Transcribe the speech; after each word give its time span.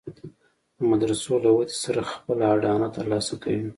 د 0.77 0.79
مدرسو 0.91 1.31
له 1.43 1.49
ودې 1.57 1.75
سره 1.83 2.01
خپله 2.11 2.43
اډانه 2.55 2.87
تر 2.95 3.05
لاسه 3.11 3.33
کوي. 3.43 3.67